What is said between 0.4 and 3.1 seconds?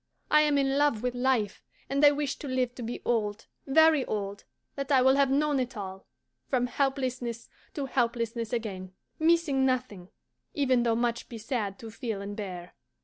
am in love with life, and I wish to live to be